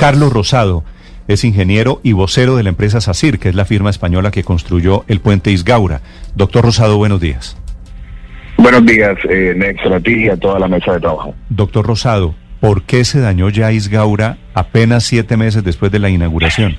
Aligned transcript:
Carlos 0.00 0.32
Rosado 0.32 0.82
es 1.28 1.44
ingeniero 1.44 2.00
y 2.02 2.12
vocero 2.12 2.56
de 2.56 2.62
la 2.62 2.70
empresa 2.70 3.02
SACIR, 3.02 3.38
que 3.38 3.50
es 3.50 3.54
la 3.54 3.66
firma 3.66 3.90
española 3.90 4.30
que 4.30 4.42
construyó 4.42 5.04
el 5.08 5.20
puente 5.20 5.50
Isgaura. 5.50 6.00
Doctor 6.34 6.64
Rosado, 6.64 6.96
buenos 6.96 7.20
días. 7.20 7.58
Buenos 8.56 8.86
días, 8.86 9.18
eh, 9.28 9.52
Néstor, 9.54 9.92
a 9.92 10.00
ti 10.00 10.24
y 10.24 10.28
a 10.30 10.38
toda 10.38 10.58
la 10.58 10.68
mesa 10.68 10.94
de 10.94 11.00
trabajo. 11.00 11.34
Doctor 11.50 11.86
Rosado, 11.86 12.34
¿por 12.60 12.84
qué 12.84 13.04
se 13.04 13.20
dañó 13.20 13.50
ya 13.50 13.72
Isgaura 13.72 14.38
apenas 14.54 15.04
siete 15.04 15.36
meses 15.36 15.64
después 15.64 15.92
de 15.92 15.98
la 15.98 16.08
inauguración? 16.08 16.78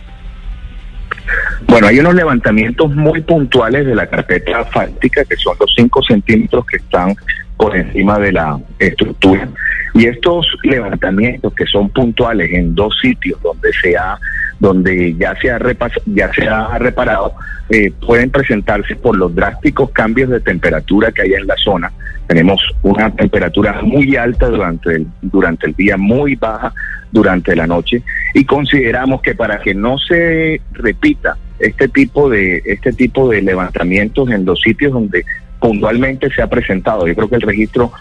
Bueno, 1.68 1.86
hay 1.86 2.00
unos 2.00 2.16
levantamientos 2.16 2.90
muy 2.96 3.22
puntuales 3.22 3.86
de 3.86 3.94
la 3.94 4.08
carpeta 4.08 4.62
asfáltica, 4.62 5.24
que 5.26 5.36
son 5.36 5.56
los 5.60 5.72
5 5.76 6.02
centímetros 6.08 6.66
que 6.66 6.78
están 6.78 7.16
por 7.62 7.78
encima 7.78 8.18
de 8.18 8.32
la 8.32 8.60
estructura. 8.80 9.48
Y 9.94 10.08
estos 10.08 10.48
levantamientos 10.64 11.54
que 11.54 11.68
son 11.68 11.90
puntuales 11.90 12.52
en 12.54 12.74
dos 12.74 12.98
sitios 13.00 13.40
donde 13.44 13.72
se 13.80 13.96
ha 13.96 14.18
donde 14.60 15.16
ya 15.16 15.36
se 15.42 15.52
ha, 15.52 15.60
ya 16.06 16.32
se 16.34 16.48
ha 16.48 16.78
reparado, 16.78 17.34
eh, 17.70 17.92
pueden 18.06 18.30
presentarse 18.30 18.96
por 18.96 19.16
los 19.16 19.34
drásticos 19.34 19.90
cambios 19.92 20.30
de 20.30 20.40
temperatura 20.40 21.12
que 21.12 21.24
hay 21.24 21.34
en 21.34 21.48
la 21.48 21.56
zona. 21.58 21.92
Tenemos 22.28 22.62
una 22.84 23.12
temperatura 23.12 23.82
muy 23.82 24.16
alta 24.16 24.50
durante 24.50 24.96
el, 24.96 25.08
durante 25.22 25.68
el 25.68 25.74
día, 25.74 25.98
muy 25.98 26.36
baja 26.36 26.74
durante 27.12 27.56
la 27.56 27.66
noche, 27.68 28.04
y 28.36 28.46
consideramos 28.46 29.22
que 29.22 29.34
para 29.34 29.60
que 29.60 29.74
no 29.74 29.98
se 29.98 30.62
repita 30.74 31.38
este 31.60 31.88
tipo 31.88 32.30
de, 32.30 32.62
este 32.66 32.94
tipo 32.94 33.30
de 33.30 33.42
levantamientos 33.42 34.30
en 34.30 34.46
los 34.46 34.62
sitios 34.62 34.94
donde 34.94 35.26
puntualmente 35.62 36.30
se 36.32 36.42
ha 36.42 36.48
presentado, 36.48 37.08
yo 37.08 37.16
creo 37.16 37.30
que 37.30 37.36
el 37.36 37.42
registro 37.44 37.92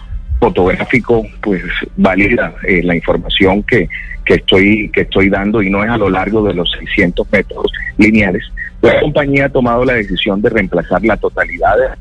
fotográfico 0.41 1.27
pues 1.43 1.63
valida 1.97 2.55
eh, 2.67 2.83
la 2.83 2.97
información 2.97 3.63
que, 3.63 3.87
que, 4.25 4.35
estoy, 4.35 4.91
que 4.91 5.03
estoy 5.03 5.29
dando 5.29 5.63
y 5.63 5.71
no 5.71 5.85
es 5.85 5.91
a 5.91 5.99
lo 5.99 6.09
largo 6.09 6.43
de 6.43 6.55
los 6.55 6.71
600 6.79 7.31
metros 7.31 7.71
lineales. 7.99 8.43
La 8.81 8.99
compañía 8.99 9.45
ha 9.45 9.49
tomado 9.51 9.85
la 9.85 9.93
decisión 9.93 10.41
de 10.41 10.49
reemplazar 10.49 11.05
la 11.05 11.19
totalidad 11.19 11.77
de 11.77 11.89
la 11.89 11.97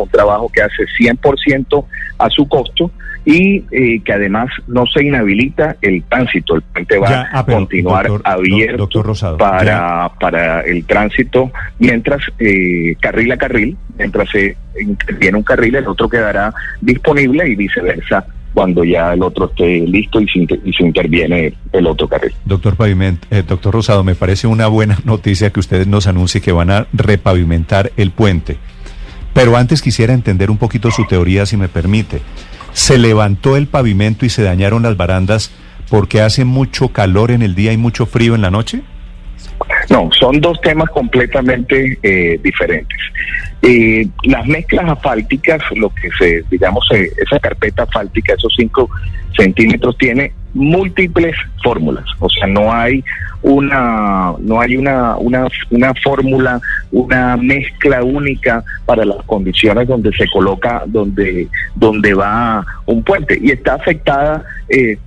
un 0.00 0.08
trabajo 0.08 0.50
que 0.52 0.62
hace 0.62 0.84
100% 0.98 1.84
a 2.18 2.30
su 2.30 2.48
costo 2.48 2.90
y 3.24 3.64
eh, 3.70 4.00
que 4.04 4.12
además 4.12 4.48
no 4.66 4.86
se 4.86 5.04
inhabilita 5.04 5.76
el 5.82 6.02
tránsito. 6.04 6.56
El 6.56 6.62
puente 6.62 6.98
va 6.98 7.28
a 7.30 7.44
continuar 7.44 8.08
abierto 8.24 8.88
para, 9.36 10.10
para 10.18 10.60
el 10.62 10.84
tránsito 10.84 11.50
mientras 11.78 12.22
eh, 12.38 12.96
carril 13.00 13.32
a 13.32 13.36
carril, 13.36 13.76
mientras 13.98 14.30
se 14.30 14.56
interviene 14.80 15.38
un 15.38 15.42
carril, 15.42 15.74
el 15.76 15.86
otro 15.88 16.08
quedará 16.08 16.54
disponible 16.80 17.48
y 17.48 17.54
viceversa 17.54 18.24
cuando 18.54 18.82
ya 18.82 19.12
el 19.12 19.22
otro 19.22 19.46
esté 19.46 19.80
listo 19.86 20.20
y 20.20 20.26
se, 20.26 20.82
interviene 20.82 21.52
el 21.72 21.86
otro 21.86 22.08
carril. 22.08 22.32
Doctor 22.44 22.76
Paviment, 22.76 23.24
eh, 23.30 23.44
doctor 23.46 23.74
Rosado, 23.74 24.02
me 24.02 24.14
parece 24.14 24.46
una 24.46 24.66
buena 24.66 24.98
noticia 25.04 25.50
que 25.50 25.60
ustedes 25.60 25.86
nos 25.86 26.06
anuncien 26.06 26.42
que 26.42 26.52
van 26.52 26.70
a 26.70 26.86
repavimentar 26.92 27.92
el 27.96 28.10
puente. 28.10 28.56
Pero 29.34 29.56
antes 29.56 29.82
quisiera 29.82 30.14
entender 30.14 30.50
un 30.50 30.58
poquito 30.58 30.90
su 30.90 31.06
teoría, 31.06 31.46
si 31.46 31.56
me 31.56 31.68
permite. 31.68 32.20
¿Se 32.72 32.98
levantó 32.98 33.56
el 33.56 33.66
pavimento 33.66 34.26
y 34.26 34.30
se 34.30 34.42
dañaron 34.42 34.82
las 34.82 34.96
barandas 34.96 35.50
porque 35.90 36.20
hace 36.20 36.44
mucho 36.44 36.88
calor 36.88 37.30
en 37.30 37.42
el 37.42 37.54
día 37.54 37.72
y 37.72 37.76
mucho 37.76 38.06
frío 38.06 38.34
en 38.34 38.42
la 38.42 38.50
noche? 38.50 38.82
No, 39.90 40.10
son 40.18 40.40
dos 40.40 40.60
temas 40.60 40.88
completamente 40.90 41.98
eh, 42.02 42.38
diferentes. 42.42 42.98
Eh, 43.62 44.06
las 44.24 44.46
mezclas 44.46 44.88
asfálticas, 44.90 45.60
lo 45.76 45.90
que 45.90 46.10
se, 46.18 46.44
digamos, 46.50 46.86
eh, 46.92 47.10
esa 47.16 47.40
carpeta 47.40 47.82
asfáltica, 47.84 48.34
esos 48.34 48.54
cinco 48.56 48.88
centímetros, 49.36 49.96
tiene 49.98 50.32
múltiples 50.54 51.36
fórmulas. 51.62 52.04
O 52.18 52.28
sea, 52.28 52.46
no 52.46 52.72
hay 52.72 53.04
una, 53.42 54.34
no 54.40 54.60
hay 54.60 54.76
una, 54.76 55.16
una, 55.16 55.46
una 55.70 55.94
fórmula, 56.02 56.60
una 56.90 57.36
mezcla 57.36 58.02
única 58.02 58.64
para 58.84 59.04
las 59.04 59.22
condiciones 59.24 59.86
donde 59.88 60.12
se 60.12 60.26
coloca, 60.28 60.82
donde, 60.86 61.48
donde 61.74 62.14
va 62.14 62.64
un 62.86 63.02
puente. 63.02 63.38
Y 63.40 63.50
está 63.50 63.74
afectada 63.74 64.44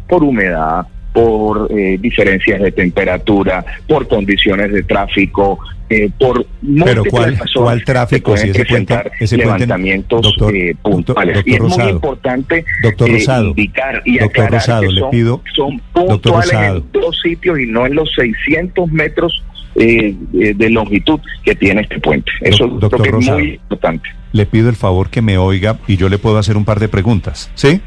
por 0.07 0.24
humedad, 0.24 0.85
por 1.13 1.69
eh, 1.72 1.97
diferencias 1.99 2.61
de 2.61 2.72
temperatura, 2.72 3.66
por 3.88 4.07
condiciones 4.07 4.72
de 4.72 4.83
tráfico, 4.83 5.59
eh, 5.91 6.09
por 6.17 6.45
Pero 6.85 7.03
¿cuál, 7.03 7.38
¿cuál 7.53 7.83
tráfico 7.83 8.38
si 8.38 8.49
ese 8.49 8.63
puente, 8.63 8.95
ese 9.19 9.35
levantamientos 9.35 10.22
doctor, 10.22 10.55
eh, 10.55 10.73
puntuales? 10.81 11.44
y 11.45 11.55
es 11.55 11.61
muy 11.61 11.83
importante 11.89 12.63
doctor 12.81 13.09
eh, 13.09 13.13
Rosado, 13.13 13.47
indicar 13.49 14.01
y 14.05 14.17
doctor 14.17 14.45
aclarar 14.45 14.53
Rosado, 14.53 14.81
que 14.83 14.88
le 14.88 14.99
son, 15.01 15.09
pido, 15.09 15.41
son 15.53 15.81
puntuales 15.91 16.53
en 16.53 16.91
dos 16.94 17.19
sitios 17.22 17.59
y 17.59 17.66
no 17.66 17.85
en 17.85 17.95
los 17.95 18.09
600 18.16 18.89
metros 18.89 19.43
eh, 19.75 20.16
de 20.31 20.69
longitud 20.69 21.19
que 21.43 21.55
tiene 21.55 21.81
este 21.81 21.99
puente. 21.99 22.31
Eso 22.39 22.67
doctor 22.67 23.05
es 23.05 23.11
Rosado, 23.11 23.39
muy 23.39 23.49
importante. 23.55 24.09
Le 24.31 24.45
pido 24.45 24.69
el 24.69 24.78
favor 24.78 25.09
que 25.09 25.22
me 25.22 25.38
oiga 25.38 25.78
y 25.88 25.97
yo 25.97 26.07
le 26.07 26.17
puedo 26.17 26.38
hacer 26.38 26.55
un 26.55 26.63
par 26.63 26.79
de 26.79 26.88
preguntas, 26.88 27.51
¿sí? 27.55 27.81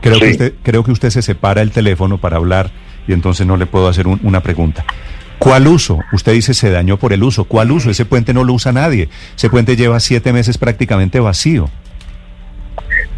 Creo, 0.00 0.20
Que 0.20 0.30
usted, 0.30 0.54
creo 0.62 0.84
que 0.84 0.92
usted 0.92 1.10
se 1.10 1.22
separa 1.22 1.62
el 1.62 1.70
teléfono 1.70 2.18
para 2.18 2.36
hablar 2.36 2.70
y 3.06 3.12
entonces 3.12 3.46
no 3.46 3.56
le 3.56 3.66
puedo 3.66 3.88
hacer 3.88 4.06
una 4.06 4.40
pregunta. 4.42 4.84
¿Cuál 5.38 5.66
uso? 5.68 6.00
Usted 6.12 6.32
dice 6.32 6.54
se 6.54 6.70
dañó 6.70 6.96
por 6.96 7.12
el 7.12 7.22
uso. 7.22 7.44
¿Cuál 7.44 7.70
uso? 7.70 7.90
Ese 7.90 8.04
puente 8.04 8.32
no 8.32 8.42
lo 8.42 8.54
usa 8.54 8.72
nadie. 8.72 9.08
Ese 9.36 9.50
puente 9.50 9.76
lleva 9.76 10.00
siete 10.00 10.32
meses 10.32 10.58
prácticamente 10.58 11.20
vacío. 11.20 11.68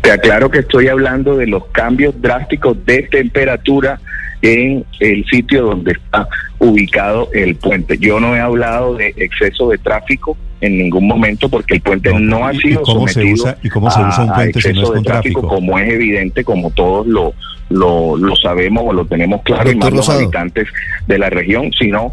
Te 0.00 0.10
aclaro 0.10 0.50
que 0.50 0.60
estoy 0.60 0.88
hablando 0.88 1.36
de 1.36 1.46
los 1.46 1.66
cambios 1.66 2.20
drásticos 2.20 2.84
de 2.84 3.02
temperatura 3.04 4.00
en 4.42 4.84
el 5.00 5.24
sitio 5.26 5.66
donde 5.66 5.92
está 5.92 6.28
ubicado 6.58 7.28
el 7.32 7.56
puente. 7.56 7.98
Yo 7.98 8.20
no 8.20 8.36
he 8.36 8.40
hablado 8.40 8.94
de 8.94 9.14
exceso 9.16 9.70
de 9.70 9.78
tráfico 9.78 10.36
en 10.60 10.78
ningún 10.78 11.06
momento 11.06 11.48
porque 11.48 11.74
el 11.74 11.80
puente 11.80 12.12
no, 12.18 12.46
ha 12.46 12.52
sido 12.52 12.84
sometido 12.84 13.54
¿Y 13.62 13.68
cómo 13.68 13.90
se 13.90 14.00
usa 14.00 14.24
un 14.24 14.34
puente 14.34 14.60
si 14.60 14.72
no 14.72 14.82
es 14.82 14.90
con 14.90 15.04
tráfico? 15.04 15.46
Como 15.46 15.78
es 15.78 15.92
evidente, 15.92 16.44
como 16.44 16.70
todos 16.70 17.06
lo, 17.06 17.32
lo, 17.70 18.36
sabemos 18.36 18.84
o 18.86 18.92
lo 18.92 19.04
tenemos 19.06 19.42
claro, 19.42 19.70
y 19.70 19.76
más 19.76 19.92
los 19.92 20.08
habitantes 20.08 20.68
de 21.06 21.18
la 21.18 21.30
región, 21.30 21.70
sino 21.78 22.12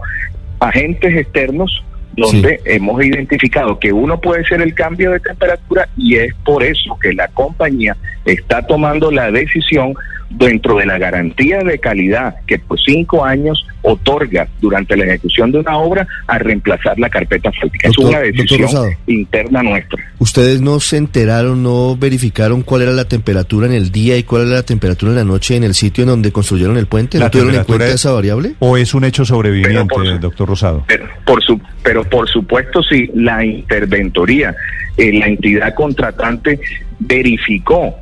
agentes 0.59 1.15
externos 1.15 1.83
donde 2.15 2.61
hemos 2.65 3.03
identificado 3.03 3.77
que 3.77 3.91
uno 3.91 4.19
puede 4.21 4.45
ser 4.45 4.61
el 4.61 4.73
cambio 4.73 5.11
de 5.11 5.19
temperatura 5.19 5.89
y 5.97 6.15
es 6.15 6.33
por 6.45 6.63
eso 6.63 6.97
que 7.01 7.13
la 7.13 7.27
compañía 7.29 7.97
está 8.23 8.65
tomando 8.65 9.11
la 9.11 9.31
decisión 9.31 9.93
dentro 10.37 10.77
de 10.77 10.85
la 10.85 10.97
garantía 10.97 11.59
de 11.59 11.79
calidad 11.79 12.35
que 12.45 12.59
por 12.59 12.79
cinco 12.79 13.23
años 13.23 13.65
otorga 13.81 14.47
durante 14.59 14.97
la 14.97 15.05
ejecución 15.05 15.51
de 15.51 15.59
una 15.59 15.77
obra 15.77 16.07
a 16.27 16.37
reemplazar 16.37 16.97
la 16.99 17.09
carpeta 17.09 17.49
asfáltica. 17.49 17.89
es 17.89 17.97
una 17.97 18.19
decisión 18.19 18.91
interna 19.07 19.63
nuestra. 19.63 20.03
¿Ustedes 20.19 20.61
no 20.61 20.79
se 20.79 20.97
enteraron, 20.97 21.63
no 21.63 21.95
verificaron 21.95 22.63
cuál 22.63 22.83
era 22.83 22.91
la 22.91 23.05
temperatura 23.05 23.67
en 23.67 23.73
el 23.73 23.91
día 23.91 24.17
y 24.17 24.23
cuál 24.23 24.43
era 24.43 24.55
la 24.55 24.63
temperatura 24.63 25.11
en 25.11 25.17
la 25.17 25.23
noche 25.23 25.55
en 25.55 25.63
el 25.63 25.73
sitio 25.73 26.03
en 26.03 26.09
donde 26.09 26.31
construyeron 26.31 26.77
el 26.77 26.87
puente? 26.87 27.19
¿No 27.19 27.29
tuvieron 27.29 27.55
en 27.55 27.63
cuenta 27.63 27.87
esa 27.87 28.11
variable? 28.11 28.55
¿O 28.59 28.77
es 28.77 28.93
un 28.93 29.05
hecho 29.05 29.23
sobreviviente, 29.23 29.95
doctor 30.19 30.49
Rosado? 30.49 30.83
Pero 30.87 31.07
por, 31.25 31.43
su, 31.43 31.59
pero 31.83 32.03
por 32.03 32.27
supuesto 32.27 32.81
sí, 32.83 33.09
la 33.13 33.45
interventoría, 33.45 34.55
eh, 34.97 35.13
la 35.13 35.27
entidad 35.27 35.73
contratante 35.75 36.59
verificó 36.99 37.95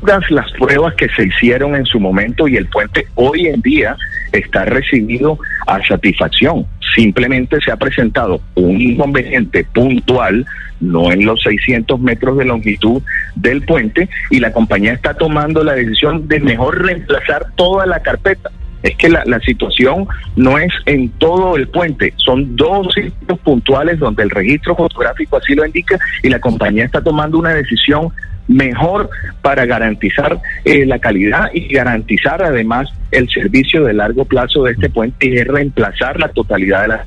todas 0.00 0.30
las 0.30 0.50
pruebas 0.52 0.94
que 0.94 1.08
se 1.10 1.24
hicieron 1.24 1.74
en 1.74 1.86
su 1.86 2.00
momento 2.00 2.48
y 2.48 2.56
el 2.56 2.66
puente 2.66 3.06
hoy 3.14 3.46
en 3.46 3.60
día 3.60 3.96
está 4.32 4.64
recibido 4.64 5.38
a 5.66 5.80
satisfacción. 5.86 6.66
Simplemente 6.94 7.58
se 7.64 7.70
ha 7.70 7.76
presentado 7.76 8.40
un 8.54 8.80
inconveniente 8.80 9.64
puntual, 9.64 10.46
no 10.80 11.12
en 11.12 11.24
los 11.24 11.42
600 11.42 12.00
metros 12.00 12.38
de 12.38 12.44
longitud 12.44 13.02
del 13.34 13.62
puente, 13.62 14.08
y 14.30 14.40
la 14.40 14.52
compañía 14.52 14.92
está 14.92 15.14
tomando 15.14 15.64
la 15.64 15.74
decisión 15.74 16.28
de 16.28 16.40
mejor 16.40 16.82
reemplazar 16.82 17.46
toda 17.56 17.86
la 17.86 18.00
carpeta. 18.00 18.50
Es 18.82 18.94
que 18.94 19.08
la, 19.08 19.40
situación 19.40 20.06
no 20.36 20.56
es 20.56 20.72
en 20.86 21.08
todo 21.10 21.56
el 21.56 21.66
puente, 21.66 22.14
son 22.16 22.54
dos 22.54 22.86
sitios 22.94 23.38
puntuales 23.40 23.98
donde 23.98 24.22
el 24.22 24.30
registro 24.30 24.76
fotográfico 24.76 25.36
así 25.36 25.54
lo 25.54 25.66
indica 25.66 25.98
y 26.22 26.28
la 26.28 26.38
compañía 26.38 26.84
está 26.84 27.02
tomando 27.02 27.38
una 27.38 27.54
decisión 27.54 28.12
mejor 28.48 29.10
para 29.42 29.66
garantizar 29.66 30.40
eh, 30.64 30.84
la 30.86 30.98
calidad 30.98 31.50
y 31.52 31.68
garantizar 31.72 32.42
además 32.42 32.88
el 33.10 33.28
servicio 33.28 33.84
de 33.84 33.92
largo 33.92 34.24
plazo 34.24 34.64
de 34.64 34.72
este 34.72 34.90
puente 34.90 35.28
y 35.28 35.36
es 35.36 35.46
reemplazar 35.46 36.18
la 36.18 36.28
totalidad 36.28 36.82
de 36.82 36.88
la... 36.88 37.06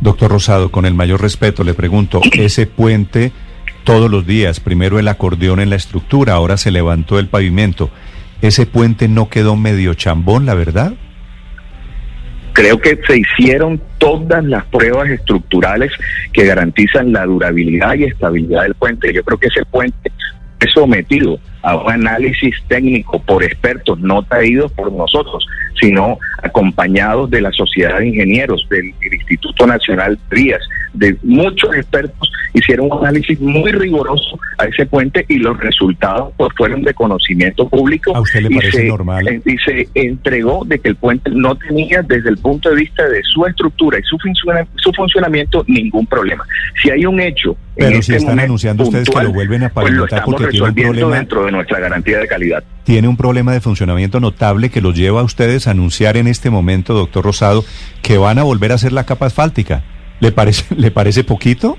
Doctor 0.00 0.30
Rosado, 0.30 0.70
con 0.70 0.86
el 0.86 0.94
mayor 0.94 1.20
respeto 1.20 1.64
le 1.64 1.74
pregunto, 1.74 2.20
ese 2.32 2.66
puente 2.66 3.32
todos 3.84 4.10
los 4.10 4.26
días, 4.26 4.60
primero 4.60 4.98
el 4.98 5.08
acordeón 5.08 5.60
en 5.60 5.70
la 5.70 5.76
estructura, 5.76 6.34
ahora 6.34 6.56
se 6.56 6.70
levantó 6.70 7.18
el 7.18 7.28
pavimento, 7.28 7.90
¿ese 8.40 8.66
puente 8.66 9.08
no 9.08 9.28
quedó 9.28 9.56
medio 9.56 9.94
chambón, 9.94 10.46
la 10.46 10.54
verdad? 10.54 10.94
Creo 12.52 12.80
que 12.80 12.98
se 13.06 13.18
hicieron 13.18 13.80
todas 13.98 14.44
las 14.44 14.64
pruebas 14.66 15.08
estructurales 15.10 15.92
que 16.32 16.44
garantizan 16.44 17.12
la 17.12 17.24
durabilidad 17.24 17.94
y 17.94 18.04
estabilidad 18.04 18.62
del 18.62 18.74
puente. 18.74 19.12
Yo 19.12 19.22
creo 19.22 19.38
que 19.38 19.48
ese 19.48 19.64
puente 19.64 20.10
es 20.60 20.72
sometido 20.72 21.38
a 21.62 21.76
un 21.76 21.90
análisis 21.90 22.54
técnico 22.68 23.20
por 23.22 23.42
expertos 23.42 23.98
no 24.00 24.22
traídos 24.22 24.72
por 24.72 24.92
nosotros. 24.92 25.46
sino 25.80 26.18
acompañados 26.42 27.30
de 27.30 27.40
la 27.40 27.50
Sociedad 27.52 28.00
de 28.00 28.08
Ingenieros, 28.08 28.66
del, 28.68 28.92
Instituto 29.12 29.66
Nacional 29.66 30.18
Rías, 30.28 30.60
de 30.92 31.16
muchos 31.22 31.74
expertos, 31.74 32.30
hicieron 32.52 32.88
un 32.90 32.98
análisis 32.98 33.40
muy 33.40 33.72
riguroso 33.72 34.38
a 34.58 34.64
ese 34.64 34.86
puente 34.86 35.24
y 35.28 35.38
los 35.38 35.58
resultados 35.58 36.32
pues, 36.36 36.50
fueron 36.56 36.82
de 36.82 36.94
conocimiento 36.94 37.68
público. 37.68 38.14
¿A 38.14 38.20
usted 38.20 38.42
le 38.42 38.50
parece 38.50 38.84
normal? 38.86 39.28
Eh, 39.28 39.40
y 39.44 39.56
se 39.58 39.88
entregó 39.94 40.64
de 40.64 40.78
que 40.78 40.88
el 40.88 40.96
puente 40.96 41.30
no 41.30 41.54
tenía 41.56 42.02
desde 42.02 42.30
el 42.30 42.38
punto 42.38 42.70
de 42.70 42.76
vista 42.76 43.08
de 43.08 43.22
su 43.22 43.44
estructura 43.46 43.98
y 43.98 44.02
su, 44.02 44.16
su 44.76 44.92
funcionamiento 44.92 45.64
ningún 45.66 46.06
problema. 46.06 46.44
Si 46.82 46.90
hay 46.90 47.04
un 47.06 47.20
hecho... 47.20 47.56
Pero 47.76 47.92
si 48.02 48.12
este 48.12 48.16
están 48.16 48.38
anunciando 48.38 48.82
ustedes 48.84 49.08
que 49.08 49.22
lo 49.22 49.32
vuelven 49.32 49.62
a 49.62 49.70
pavimentar 49.70 50.22
pues 50.24 50.36
porque 50.36 50.50
tiene 50.50 50.68
un 50.68 50.74
problema... 50.74 51.16
dentro 51.16 51.44
de 51.46 51.52
nuestra 51.52 51.80
garantía 51.80 52.18
de 52.18 52.26
calidad. 52.26 52.62
Tiene 52.84 53.08
un 53.08 53.16
problema 53.16 53.52
de 53.52 53.60
funcionamiento 53.60 54.20
notable 54.20 54.68
que 54.68 54.82
los 54.82 54.94
lleva 54.94 55.20
a 55.20 55.24
ustedes 55.24 55.66
a 55.66 55.70
anunciar 55.70 56.18
en 56.18 56.26
este 56.26 56.50
momento, 56.50 56.92
doctor 56.92 57.24
Rosado, 57.24 57.64
que 58.02 58.18
van 58.18 58.38
a 58.38 58.42
volver 58.42 58.72
a 58.72 58.74
hacer 58.74 58.92
la 58.92 59.04
capa 59.04 59.26
asfáltica. 59.26 59.82
¿Le 60.20 60.32
parece, 60.32 60.74
¿Le 60.76 60.90
parece 60.90 61.24
poquito? 61.24 61.78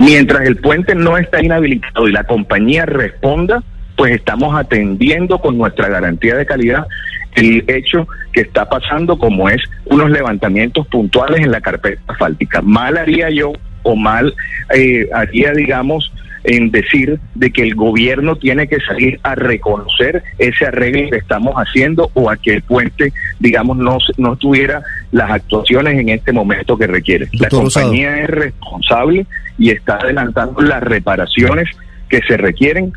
Mientras 0.00 0.46
el 0.46 0.56
puente 0.56 0.94
no 0.94 1.18
está 1.18 1.44
inhabilitado 1.44 2.08
y 2.08 2.12
la 2.12 2.24
compañía 2.24 2.86
responda, 2.86 3.62
pues 3.96 4.14
estamos 4.14 4.58
atendiendo 4.58 5.38
con 5.38 5.58
nuestra 5.58 5.90
garantía 5.90 6.36
de 6.36 6.46
calidad 6.46 6.86
el 7.34 7.64
hecho 7.68 8.08
que 8.32 8.40
está 8.40 8.66
pasando 8.66 9.18
como 9.18 9.50
es 9.50 9.62
unos 9.84 10.10
levantamientos 10.10 10.86
puntuales 10.86 11.40
en 11.42 11.50
la 11.50 11.60
carpeta 11.60 12.00
asfáltica. 12.06 12.62
Mal 12.62 12.96
haría 12.96 13.28
yo 13.28 13.52
o 13.82 13.94
mal 13.94 14.34
eh, 14.74 15.06
haría, 15.12 15.52
digamos, 15.52 16.10
en 16.44 16.70
decir 16.70 17.20
de 17.34 17.50
que 17.50 17.62
el 17.62 17.74
gobierno 17.74 18.36
tiene 18.36 18.68
que 18.68 18.80
salir 18.80 19.20
a 19.22 19.34
reconocer 19.34 20.22
ese 20.38 20.64
arreglo 20.64 21.10
que 21.10 21.18
estamos 21.18 21.54
haciendo 21.56 22.10
o 22.14 22.30
a 22.30 22.38
que 22.38 22.54
el 22.54 22.62
puente, 22.62 23.12
digamos, 23.38 23.76
no, 23.76 23.98
no 24.16 24.34
tuviera 24.36 24.82
las 25.12 25.30
actuaciones 25.30 25.98
en 25.98 26.08
este 26.10 26.32
momento 26.32 26.76
que 26.76 26.86
requiere. 26.86 27.28
La 27.32 27.48
compañía 27.48 28.22
es 28.22 28.30
responsable 28.30 29.26
y 29.58 29.70
está 29.70 29.96
adelantando 29.96 30.60
las 30.60 30.82
reparaciones 30.82 31.68
que 32.08 32.20
se 32.26 32.36
requieren 32.36 32.92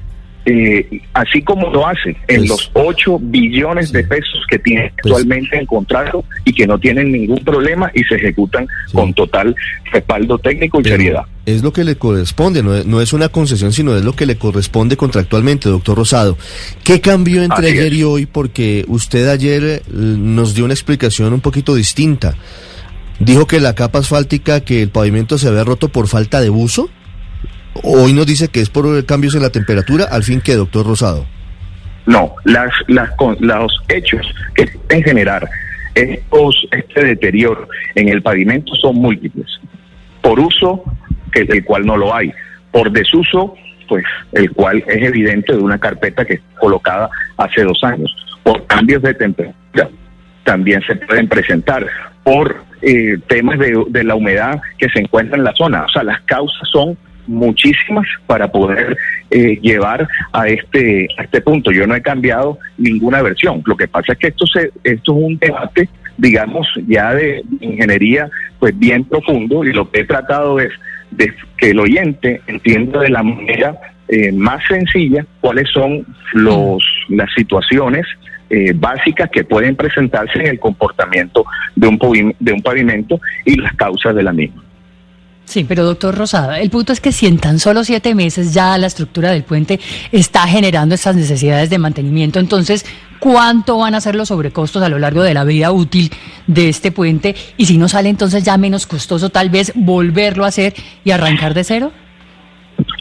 eh, 0.45 1.01
así 1.13 1.41
como 1.41 1.69
lo 1.69 1.87
hace 1.87 2.17
en 2.27 2.45
pues, 2.45 2.49
los 2.49 2.71
8 2.73 3.17
billones 3.21 3.93
de 3.93 4.03
pesos 4.03 4.45
que 4.49 4.59
tiene 4.59 4.91
pues, 5.01 5.13
actualmente 5.13 5.57
en 5.57 5.65
contrato 5.65 6.25
y 6.43 6.53
que 6.53 6.67
no 6.67 6.77
tienen 6.77 7.13
ningún 7.13 7.39
problema 7.45 7.89
y 7.93 8.03
se 8.03 8.15
ejecutan 8.15 8.67
con 8.91 9.13
total 9.13 9.55
respaldo 9.91 10.37
técnico 10.37 10.81
y 10.81 10.83
seriedad. 10.83 11.23
Es 11.45 11.61
lo 11.61 11.73
que 11.73 11.83
le 11.83 11.97
corresponde, 11.97 12.63
no 12.63 13.01
es, 13.01 13.11
una 13.11 13.27
concesión, 13.27 13.73
sino 13.73 13.97
es 13.97 14.05
lo 14.05 14.13
que 14.13 14.25
le 14.25 14.37
corresponde 14.37 14.95
contractualmente, 14.95 15.67
doctor 15.67 15.97
Rosado. 15.97 16.37
¿Qué 16.85 17.01
cambió 17.01 17.43
entre 17.43 17.67
ayer 17.67 17.93
y 17.93 18.03
hoy? 18.03 18.25
Porque 18.25 18.85
usted 18.87 19.27
ayer 19.27 19.63
eh, 19.63 19.81
nos 19.91 20.55
dio 20.55 20.63
una 20.63 20.73
explicación 20.73 21.33
un 21.33 21.41
poquito 21.41 21.75
distinta. 21.75 22.35
Dijo 23.19 23.45
que 23.45 23.59
la 23.59 23.75
capa 23.75 23.99
asfáltica, 23.99 24.61
que 24.61 24.83
el 24.83 24.89
pavimento 24.89 25.37
se 25.37 25.49
había 25.49 25.65
roto 25.65 25.89
por 25.89 26.07
falta 26.07 26.39
de 26.39 26.49
uso. 26.49 26.89
Hoy 27.83 28.13
nos 28.13 28.25
dice 28.25 28.47
que 28.47 28.61
es 28.61 28.69
por 28.69 29.05
cambios 29.05 29.35
en 29.35 29.41
la 29.41 29.49
temperatura, 29.49 30.05
al 30.05 30.23
fin 30.23 30.39
que, 30.39 30.55
doctor 30.55 30.85
Rosado. 30.85 31.25
No, 32.05 32.35
las, 32.45 32.71
las, 32.87 33.09
los 33.39 33.81
hechos 33.89 34.25
que 34.55 34.67
pueden 34.67 35.03
generar 35.03 35.49
estos, 35.95 36.67
este 36.71 37.03
deterioro 37.03 37.67
en 37.95 38.09
el 38.09 38.21
pavimento 38.21 38.73
son 38.75 38.95
múltiples. 38.95 39.47
Por 40.21 40.39
uso, 40.39 40.83
que 41.33 41.43
del 41.43 41.63
cual 41.63 41.85
no 41.85 41.97
lo 41.97 42.13
hay. 42.13 42.31
Por 42.71 42.91
desuso, 42.91 43.55
pues 43.87 44.03
el 44.31 44.51
cual 44.51 44.83
es 44.87 45.03
evidente 45.03 45.53
de 45.53 45.59
una 45.59 45.77
carpeta 45.77 46.25
que 46.25 46.35
está 46.35 46.59
colocada 46.59 47.09
hace 47.37 47.63
dos 47.63 47.83
años. 47.83 48.13
Por 48.43 48.65
cambios 48.67 49.01
de 49.01 49.13
temperatura, 49.13 49.89
también 50.43 50.81
se 50.87 50.95
pueden 50.95 51.27
presentar. 51.27 51.85
Por 52.23 52.63
eh, 52.81 53.17
temas 53.27 53.59
de, 53.59 53.83
de 53.89 54.03
la 54.03 54.15
humedad 54.15 54.61
que 54.77 54.89
se 54.89 54.99
encuentra 54.99 55.37
en 55.37 55.43
la 55.43 55.53
zona. 55.53 55.83
O 55.83 55.89
sea, 55.89 56.03
las 56.03 56.21
causas 56.21 56.67
son 56.71 56.97
muchísimas 57.27 58.05
para 58.27 58.51
poder 58.51 58.97
eh, 59.29 59.57
llevar 59.61 60.07
a 60.31 60.47
este 60.47 61.07
a 61.17 61.23
este 61.23 61.41
punto. 61.41 61.71
Yo 61.71 61.87
no 61.87 61.95
he 61.95 62.01
cambiado 62.01 62.59
ninguna 62.77 63.21
versión. 63.21 63.61
Lo 63.65 63.77
que 63.77 63.87
pasa 63.87 64.13
es 64.13 64.19
que 64.19 64.27
esto 64.27 64.45
se 64.47 64.71
esto 64.83 65.17
es 65.17 65.23
un 65.23 65.37
debate, 65.37 65.89
digamos, 66.17 66.67
ya 66.87 67.13
de 67.13 67.43
ingeniería 67.59 68.29
pues 68.59 68.77
bien 68.77 69.03
profundo 69.03 69.63
y 69.63 69.73
lo 69.73 69.89
que 69.89 70.01
he 70.01 70.05
tratado 70.05 70.59
es 70.59 70.71
de 71.15 71.33
que 71.57 71.71
el 71.71 71.79
oyente 71.79 72.41
entienda 72.47 73.01
de 73.01 73.09
la 73.09 73.23
manera 73.23 73.75
eh, 74.07 74.31
más 74.31 74.61
sencilla 74.67 75.25
cuáles 75.41 75.69
son 75.71 76.05
los 76.33 76.83
las 77.09 77.29
situaciones 77.35 78.05
eh, 78.49 78.73
básicas 78.75 79.29
que 79.31 79.43
pueden 79.43 79.75
presentarse 79.75 80.39
en 80.39 80.47
el 80.47 80.59
comportamiento 80.59 81.45
de 81.75 81.87
un, 81.87 82.35
de 82.39 82.53
un 82.53 82.61
pavimento 82.61 83.19
y 83.45 83.55
las 83.55 83.73
causas 83.73 84.15
de 84.15 84.23
la 84.23 84.33
misma. 84.33 84.63
Sí, 85.45 85.65
pero 85.67 85.83
doctor 85.83 86.15
Rosada, 86.15 86.59
el 86.59 86.69
punto 86.69 86.93
es 86.93 87.01
que 87.01 87.11
si 87.11 87.27
en 87.27 87.37
tan 87.37 87.59
solo 87.59 87.83
siete 87.83 88.15
meses 88.15 88.53
ya 88.53 88.77
la 88.77 88.87
estructura 88.87 89.31
del 89.31 89.43
puente 89.43 89.79
está 90.11 90.47
generando 90.47 90.95
estas 90.95 91.15
necesidades 91.15 91.69
de 91.69 91.77
mantenimiento, 91.77 92.39
entonces, 92.39 92.85
¿cuánto 93.23 93.77
van 93.77 93.95
a 93.95 94.01
ser 94.01 94.15
los 94.15 94.27
sobrecostos 94.27 94.83
a 94.83 94.89
lo 94.89 94.99
largo 94.99 95.23
de 95.23 95.33
la 95.33 95.45
vida 95.45 95.71
útil 95.71 96.11
de 96.45 96.67
este 96.67 96.91
puente? 96.91 97.35
Y 97.55 97.67
si 97.67 97.77
no 97.77 97.87
sale 97.87 98.09
entonces 98.09 98.43
ya 98.43 98.57
menos 98.57 98.85
costoso 98.85 99.29
tal 99.29 99.49
vez 99.49 99.71
volverlo 99.75 100.43
a 100.43 100.49
hacer 100.49 100.73
y 101.05 101.11
arrancar 101.11 101.53
de 101.53 101.63
cero? 101.63 101.91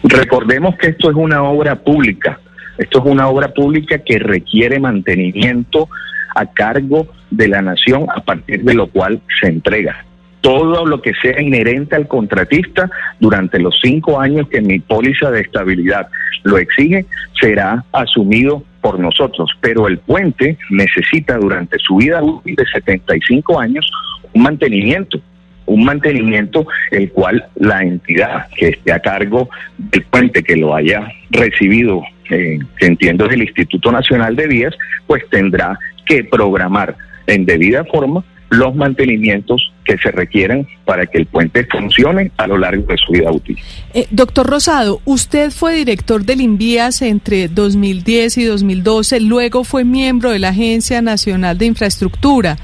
Recordemos 0.05 0.77
que 0.77 0.91
esto 0.91 1.11
es 1.11 1.17
una 1.17 1.43
obra 1.43 1.75
pública, 1.75 2.39
esto 2.79 3.01
es 3.01 3.05
una 3.05 3.27
obra 3.27 3.53
pública 3.53 3.99
que 3.99 4.21
requiere 4.21 4.79
mantenimiento 4.79 5.89
a 6.37 6.47
cargo 6.47 7.09
de 7.33 7.49
la 7.49 7.61
nación 7.61 8.07
a 8.15 8.21
partir 8.21 8.63
de 8.63 8.75
lo 8.75 8.87
cual 8.87 9.21
se 9.41 9.49
entrega 9.49 10.05
todo 10.41 10.87
lo 10.87 11.01
que 11.01 11.13
sea 11.23 11.41
inherente 11.41 11.97
al 11.97 12.07
contratista 12.07 12.91
durante 13.19 13.59
los 13.59 13.77
cinco 13.83 14.21
años 14.21 14.49
que 14.49 14.61
mi 14.61 14.81
póliza 14.81 15.31
de 15.31 15.41
estabilidad 15.41 16.09
lo 16.43 16.59
exige 16.59 17.07
será 17.41 17.85
asumido 17.93 18.65
por 18.83 19.01
nosotros. 19.01 19.51
Pero 19.63 19.89
el 19.89 19.99
puente 19.99 20.59
necesita 20.69 21.39
durante 21.39 21.79
su 21.79 21.97
vida 21.97 22.23
útil 22.23 22.55
de 22.55 22.67
75 22.67 23.59
años 23.59 23.91
un 24.35 24.43
mantenimiento 24.43 25.19
un 25.65 25.85
mantenimiento 25.85 26.67
el 26.91 27.11
cual 27.13 27.47
la 27.55 27.83
entidad 27.83 28.49
que 28.57 28.71
esté 28.71 28.93
a 28.93 28.99
cargo 28.99 29.49
del 29.79 30.03
puente 30.03 30.43
que 30.43 30.57
lo 30.57 30.75
haya 30.75 31.07
recibido, 31.31 32.03
eh, 32.31 32.59
que 32.77 32.87
entiendo 32.87 33.27
es 33.27 33.33
el 33.33 33.43
Instituto 33.43 33.93
Nacional 33.93 34.35
de 34.35 34.49
Vías, 34.49 34.75
pues 35.07 35.23
tendrá 35.31 35.79
que 36.05 36.25
programar 36.25 36.97
en 37.29 37.47
debida 37.47 37.85
forma 37.85 38.25
los 38.53 38.75
mantenimientos 38.75 39.73
que 39.85 39.97
se 39.99 40.11
requieren 40.11 40.69
para 40.85 41.07
que 41.07 41.19
el 41.19 41.27
puente 41.27 41.65
funcione 41.65 42.31
a 42.37 42.47
lo 42.47 42.59
largo 42.59 42.85
de 42.87 42.97
su 42.99 43.13
vida 43.13 43.31
útil. 43.33 43.59
Eh, 43.95 44.07
doctor 44.11 44.47
Rosado, 44.47 45.01
usted 45.07 45.51
fue 45.51 45.75
director 45.75 46.25
del 46.25 46.43
INVIAS 46.43 47.01
entre 47.03 47.49
2010 47.49 48.39
y 48.39 48.45
2012, 48.45 49.21
luego 49.21 49.65
fue 49.65 49.85
miembro 49.85 50.31
de 50.31 50.39
la 50.39 50.51
Agencia 50.51 51.01
Nacional 51.01 51.57
de 51.57 51.67
Infraestructura. 51.67 52.59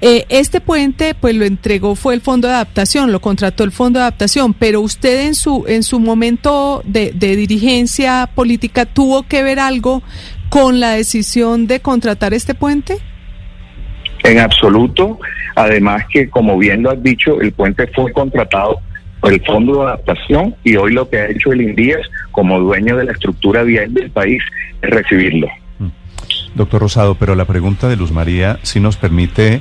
Eh, 0.00 0.24
este 0.30 0.60
puente, 0.60 1.14
pues 1.14 1.34
lo 1.34 1.44
entregó 1.44 1.94
fue 1.94 2.14
el 2.14 2.22
Fondo 2.22 2.48
de 2.48 2.54
Adaptación, 2.54 3.12
lo 3.12 3.20
contrató 3.20 3.62
el 3.62 3.72
Fondo 3.72 3.98
de 3.98 4.04
Adaptación, 4.04 4.54
pero 4.54 4.80
usted 4.80 5.26
en 5.26 5.34
su 5.34 5.64
en 5.68 5.82
su 5.82 6.00
momento 6.00 6.82
de, 6.84 7.12
de 7.12 7.36
dirigencia 7.36 8.28
política 8.34 8.86
tuvo 8.86 9.22
que 9.22 9.42
ver 9.42 9.58
algo 9.58 10.02
con 10.48 10.80
la 10.80 10.92
decisión 10.92 11.66
de 11.66 11.80
contratar 11.80 12.32
este 12.32 12.54
puente. 12.54 12.98
En 14.26 14.40
absoluto, 14.40 15.20
además 15.54 16.02
que 16.12 16.28
como 16.28 16.58
bien 16.58 16.82
lo 16.82 16.90
has 16.90 17.00
dicho, 17.00 17.40
el 17.40 17.52
puente 17.52 17.86
fue 17.94 18.12
contratado 18.12 18.80
por 19.20 19.32
el 19.32 19.40
Fondo 19.44 19.76
de 19.76 19.82
Adaptación 19.82 20.56
y 20.64 20.74
hoy 20.74 20.92
lo 20.92 21.08
que 21.08 21.20
ha 21.20 21.28
hecho 21.28 21.52
el 21.52 21.60
INDIES 21.60 22.00
como 22.32 22.58
dueño 22.58 22.96
de 22.96 23.04
la 23.04 23.12
estructura 23.12 23.62
vial 23.62 23.94
del 23.94 24.10
país 24.10 24.42
es 24.82 24.90
recibirlo. 24.90 25.46
Mm. 25.78 25.90
Doctor 26.56 26.80
Rosado, 26.80 27.14
pero 27.14 27.36
la 27.36 27.44
pregunta 27.44 27.88
de 27.88 27.94
Luz 27.94 28.10
María 28.10 28.58
sí 28.62 28.80
nos 28.80 28.96
permite 28.96 29.60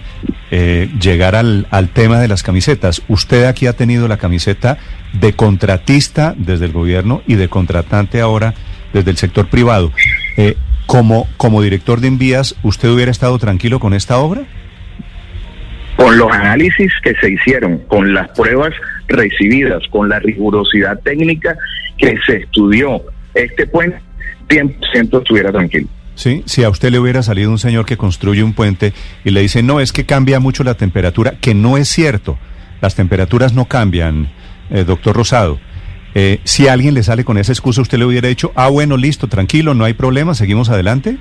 eh, 0.49 0.89
llegar 0.99 1.35
al, 1.35 1.67
al, 1.69 1.89
tema 1.89 2.19
de 2.19 2.27
las 2.27 2.41
camisetas. 2.41 3.03
Usted 3.07 3.45
aquí 3.45 3.67
ha 3.67 3.73
tenido 3.73 4.07
la 4.07 4.17
camiseta 4.17 4.79
de 5.13 5.33
contratista 5.33 6.33
desde 6.35 6.65
el 6.65 6.71
gobierno 6.71 7.21
y 7.27 7.35
de 7.35 7.49
contratante 7.49 8.19
ahora 8.19 8.55
desde 8.93 9.11
el 9.11 9.17
sector 9.17 9.47
privado. 9.47 9.91
Eh, 10.37 10.57
como, 10.85 11.27
como 11.37 11.61
director 11.61 11.99
de 11.99 12.07
envías, 12.07 12.55
¿usted 12.63 12.89
hubiera 12.89 13.11
estado 13.11 13.37
tranquilo 13.39 13.79
con 13.79 13.93
esta 13.93 14.17
obra? 14.17 14.45
Con 15.95 16.17
los 16.17 16.31
análisis 16.31 16.91
que 17.03 17.13
se 17.15 17.31
hicieron, 17.31 17.79
con 17.87 18.13
las 18.13 18.29
pruebas 18.31 18.73
recibidas, 19.07 19.81
con 19.89 20.09
la 20.09 20.19
rigurosidad 20.19 20.99
técnica 20.99 21.55
que 21.97 22.15
se 22.25 22.37
estudió, 22.37 23.01
este 23.33 23.65
puente 23.67 23.99
100% 24.49 25.19
estuviera 25.19 25.51
tranquilo. 25.51 25.87
Sí, 26.15 26.43
si 26.45 26.63
a 26.63 26.69
usted 26.69 26.91
le 26.91 26.99
hubiera 26.99 27.21
salido 27.23 27.51
un 27.51 27.59
señor 27.59 27.85
que 27.85 27.97
construye 27.97 28.41
un 28.41 28.53
puente 28.53 28.93
y 29.25 29.31
le 29.31 29.41
dice, 29.41 29.63
no, 29.63 29.81
es 29.81 29.91
que 29.91 30.05
cambia 30.05 30.39
mucho 30.39 30.63
la 30.63 30.75
temperatura, 30.75 31.35
que 31.41 31.53
no 31.53 31.77
es 31.77 31.89
cierto, 31.89 32.37
las 32.81 32.95
temperaturas 32.95 33.53
no 33.53 33.65
cambian, 33.65 34.29
eh, 34.69 34.85
doctor 34.85 35.15
Rosado. 35.15 35.59
Eh, 36.13 36.39
si 36.45 36.69
alguien 36.69 36.93
le 36.93 37.03
sale 37.03 37.25
con 37.25 37.37
esa 37.37 37.51
excusa, 37.51 37.81
usted 37.81 37.97
le 37.97 38.05
hubiera 38.05 38.29
dicho, 38.29 38.53
ah, 38.55 38.69
bueno, 38.69 38.95
listo, 38.95 39.27
tranquilo, 39.27 39.73
no 39.73 39.83
hay 39.83 39.93
problema, 39.93 40.33
seguimos 40.33 40.69
adelante. 40.69 41.17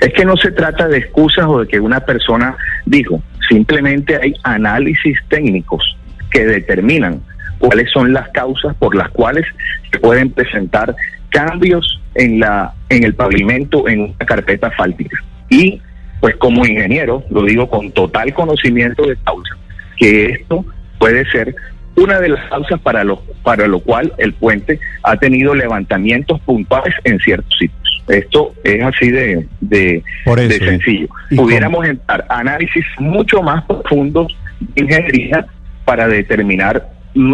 Es 0.00 0.12
que 0.12 0.24
no 0.24 0.36
se 0.36 0.52
trata 0.52 0.86
de 0.88 0.98
excusas 0.98 1.46
o 1.46 1.60
de 1.60 1.68
que 1.68 1.80
una 1.80 2.00
persona 2.00 2.56
dijo, 2.86 3.22
simplemente 3.48 4.16
hay 4.16 4.34
análisis 4.44 5.18
técnicos 5.28 5.96
que 6.30 6.44
determinan 6.44 7.20
cuáles 7.58 7.90
son 7.90 8.12
las 8.12 8.28
causas 8.28 8.74
por 8.76 8.94
las 8.94 9.08
cuales 9.10 9.44
se 9.90 9.98
pueden 9.98 10.30
presentar 10.30 10.94
cambios 11.30 12.00
en 12.14 12.40
la 12.40 12.72
en 12.88 13.04
el 13.04 13.14
pavimento 13.14 13.88
en 13.88 14.00
una 14.00 14.26
carpeta 14.26 14.68
asfáltica. 14.68 15.18
Y 15.48 15.80
pues 16.20 16.36
como 16.36 16.66
ingeniero, 16.66 17.22
lo 17.30 17.42
digo 17.42 17.68
con 17.68 17.90
total 17.92 18.32
conocimiento 18.34 19.06
de 19.06 19.16
causa, 19.24 19.56
que 19.96 20.26
esto 20.26 20.64
puede 20.98 21.28
ser 21.30 21.54
una 21.96 22.20
de 22.20 22.28
las 22.28 22.48
causas 22.48 22.80
para 22.80 23.04
lo, 23.04 23.22
para 23.42 23.66
lo 23.66 23.80
cual 23.80 24.12
el 24.18 24.32
puente 24.32 24.78
ha 25.02 25.16
tenido 25.16 25.54
levantamientos 25.54 26.40
puntuales 26.40 26.94
en 27.04 27.18
ciertos 27.18 27.52
sitios. 27.58 27.87
Esto 28.08 28.54
es 28.64 28.82
así 28.82 29.10
de, 29.10 29.46
de, 29.60 30.02
sencillo. 30.24 31.08
Pudiéramos 31.36 31.86
entrar 31.86 32.24
a 32.28 32.38
análisis 32.38 32.84
mucho 32.98 33.42
más 33.42 33.64
profundos 33.64 34.34
de 34.60 34.82
ingeniería 34.82 35.46
para 35.84 36.08
determinar 36.08 36.90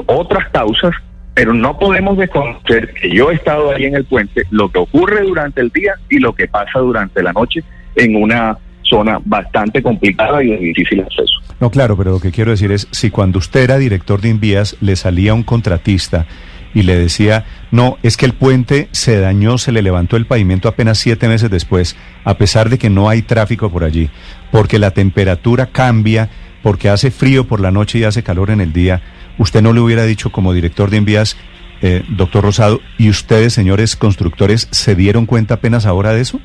otras 0.07 0.49
causas, 0.51 0.93
pero 1.35 1.53
no 1.53 1.79
podemos 1.79 2.17
desconocer 2.19 2.93
que 2.95 3.11
yo 3.11 3.31
he 3.31 3.35
estado 3.35 3.73
ahí 3.73 3.85
en 3.85 3.95
el 3.95 4.05
puente, 4.05 4.43
lo 4.51 4.71
que 4.71 4.79
ocurre 4.79 5.23
durante 5.23 5.61
el 5.61 5.71
día 5.71 5.95
y 6.09 6.19
lo 6.19 6.33
que 6.33 6.49
pasa 6.49 6.79
durante 6.79 7.23
la 7.23 7.33
noche 7.33 7.63
en 7.97 8.17
una 8.17 8.59
zona 8.83 9.21
bastante 9.25 9.83
complicada 9.83 10.43
y 10.43 10.49
de 10.49 10.59
difícil 10.59 11.01
acceso. 11.01 11.41
No, 11.61 11.71
claro, 11.71 11.97
pero 11.97 12.13
lo 12.13 12.21
que 12.21 12.31
quiero 12.31 12.51
decir 12.51 12.73
es, 12.73 12.89
si 12.91 13.11
cuando 13.11 13.39
usted 13.39 13.61
era 13.63 13.79
director 13.79 14.21
de 14.21 14.29
Invías 14.29 14.77
le 14.81 14.97
salía 14.97 15.35
un 15.35 15.43
contratista 15.43 16.27
y 16.75 16.83
le 16.83 16.97
decía, 16.97 17.45
no, 17.71 17.99
es 18.03 18.17
que 18.17 18.27
el 18.27 18.35
puente 18.35 18.89
se 18.91 19.21
dañó, 19.21 19.59
se 19.59 19.73
le 19.73 19.83
levantó 19.83 20.17
el 20.17 20.27
pavimento 20.27 20.69
apenas 20.69 20.99
siete 20.99 21.29
meses 21.29 21.51
después, 21.51 21.97
a 22.25 22.37
pesar 22.37 22.69
de 22.69 22.79
que 22.79 22.91
no 22.91 23.09
hay 23.09 23.23
tráfico 23.23 23.71
por 23.71 23.85
allí, 23.85 24.11
porque 24.51 24.79
la 24.79 24.91
temperatura 24.91 25.67
cambia, 25.67 26.29
porque 26.63 26.89
hace 26.89 27.11
frío 27.11 27.45
por 27.45 27.61
la 27.61 27.71
noche 27.71 27.99
y 27.99 28.05
hace 28.05 28.23
calor 28.23 28.51
en 28.51 28.61
el 28.61 28.73
día, 28.73 29.03
usted 29.39 29.63
no 29.63 29.73
le 29.73 29.81
hubiera 29.81 30.05
dicho 30.05 30.31
como 30.31 30.53
director 30.53 30.91
de 30.91 30.97
Invías, 30.97 31.37
eh, 31.81 32.03
doctor 32.09 32.45
Rosado, 32.45 32.81
¿y 32.99 33.09
ustedes, 33.09 33.53
señores 33.53 33.97
constructores, 33.97 34.69
se 34.71 34.95
dieron 34.95 35.27
cuenta 35.27 35.55
apenas 35.55 35.87
ahora 35.87 36.13
de 36.13 36.23
eso? 36.23 36.41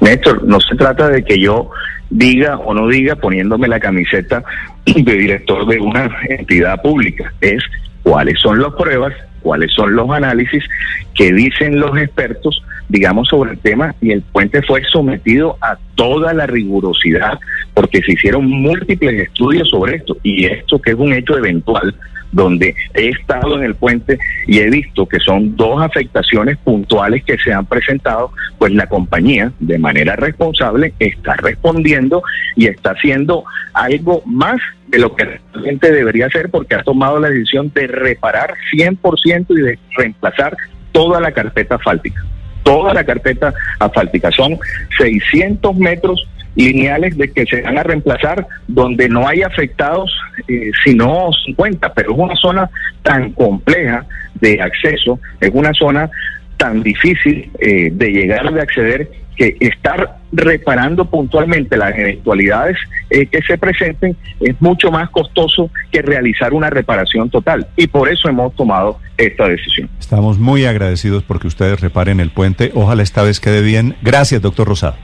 Néstor, 0.00 0.44
no 0.44 0.60
se 0.60 0.74
trata 0.74 1.08
de 1.08 1.24
que 1.24 1.38
yo 1.38 1.70
diga 2.10 2.56
o 2.58 2.74
no 2.74 2.88
diga 2.88 3.16
poniéndome 3.16 3.68
la 3.68 3.80
camiseta 3.80 4.42
de 4.84 5.12
director 5.12 5.66
de 5.66 5.78
una 5.78 6.10
entidad 6.28 6.80
pública, 6.82 7.32
es 7.40 7.62
cuáles 8.06 8.38
son 8.38 8.62
las 8.62 8.72
pruebas, 8.74 9.12
cuáles 9.42 9.72
son 9.72 9.96
los 9.96 10.08
análisis 10.10 10.62
que 11.12 11.32
dicen 11.32 11.80
los 11.80 11.98
expertos, 11.98 12.62
digamos, 12.88 13.26
sobre 13.26 13.50
el 13.50 13.58
tema 13.58 13.96
y 14.00 14.12
el 14.12 14.22
puente 14.22 14.62
fue 14.62 14.80
sometido 14.92 15.58
a 15.60 15.76
toda 15.96 16.32
la 16.32 16.46
rigurosidad 16.46 17.40
porque 17.74 18.00
se 18.02 18.12
hicieron 18.12 18.48
múltiples 18.48 19.22
estudios 19.22 19.68
sobre 19.70 19.96
esto 19.96 20.16
y 20.22 20.44
esto 20.44 20.78
que 20.78 20.92
es 20.92 20.96
un 20.96 21.12
hecho 21.14 21.36
eventual 21.36 21.96
donde 22.36 22.74
he 22.94 23.08
estado 23.08 23.56
en 23.56 23.64
el 23.64 23.74
puente 23.74 24.18
y 24.46 24.58
he 24.58 24.68
visto 24.68 25.06
que 25.06 25.18
son 25.20 25.56
dos 25.56 25.82
afectaciones 25.82 26.58
puntuales 26.58 27.24
que 27.24 27.38
se 27.38 27.52
han 27.52 27.64
presentado, 27.64 28.30
pues 28.58 28.72
la 28.72 28.86
compañía 28.86 29.52
de 29.58 29.78
manera 29.78 30.16
responsable 30.16 30.92
está 30.98 31.34
respondiendo 31.36 32.22
y 32.54 32.66
está 32.66 32.90
haciendo 32.90 33.44
algo 33.72 34.22
más 34.26 34.60
de 34.88 34.98
lo 34.98 35.16
que 35.16 35.40
realmente 35.52 35.90
debería 35.90 36.26
hacer 36.26 36.50
porque 36.50 36.74
ha 36.74 36.82
tomado 36.82 37.18
la 37.18 37.30
decisión 37.30 37.72
de 37.74 37.86
reparar 37.86 38.54
100% 38.72 39.46
y 39.48 39.60
de 39.62 39.78
reemplazar 39.96 40.56
toda 40.92 41.20
la 41.20 41.32
carpeta 41.32 41.76
asfáltica. 41.76 42.22
Toda 42.62 42.92
la 42.92 43.04
carpeta 43.04 43.54
asfáltica 43.78 44.30
son 44.30 44.58
600 44.98 45.74
metros 45.76 46.28
lineales 46.56 47.16
de 47.16 47.30
que 47.30 47.46
se 47.46 47.62
van 47.62 47.78
a 47.78 47.82
reemplazar 47.82 48.46
donde 48.66 49.08
no 49.08 49.28
hay 49.28 49.42
afectados 49.42 50.10
eh, 50.48 50.70
sino 50.84 51.30
50, 51.44 51.92
pero 51.94 52.12
es 52.12 52.18
una 52.18 52.34
zona 52.34 52.70
tan 53.02 53.32
compleja 53.32 54.04
de 54.40 54.60
acceso, 54.60 55.20
es 55.40 55.50
una 55.52 55.72
zona 55.72 56.10
tan 56.56 56.82
difícil 56.82 57.50
eh, 57.60 57.90
de 57.92 58.10
llegar, 58.10 58.52
de 58.52 58.60
acceder, 58.60 59.10
que 59.36 59.54
estar 59.60 60.16
reparando 60.32 61.04
puntualmente 61.04 61.76
las 61.76 61.96
eventualidades 61.96 62.78
eh, 63.10 63.26
que 63.26 63.42
se 63.42 63.58
presenten 63.58 64.16
es 64.40 64.60
mucho 64.60 64.90
más 64.90 65.10
costoso 65.10 65.70
que 65.92 66.00
realizar 66.00 66.54
una 66.54 66.70
reparación 66.70 67.28
total. 67.28 67.66
Y 67.76 67.86
por 67.86 68.08
eso 68.08 68.28
hemos 68.28 68.54
tomado 68.56 68.98
esta 69.18 69.46
decisión. 69.46 69.90
Estamos 70.00 70.38
muy 70.38 70.64
agradecidos 70.64 71.22
porque 71.22 71.48
ustedes 71.48 71.80
reparen 71.80 72.20
el 72.20 72.30
puente. 72.30 72.72
Ojalá 72.74 73.02
esta 73.02 73.22
vez 73.22 73.38
quede 73.38 73.60
bien. 73.60 73.94
Gracias, 74.00 74.40
doctor 74.40 74.66
Rosado. 74.68 74.96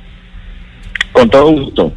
Con 1.13 1.29
todo 1.29 1.53
gusto. 1.53 1.93